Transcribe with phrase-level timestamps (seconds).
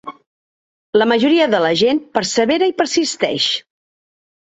[1.01, 3.51] La majoria de la gent persevera i persisteix.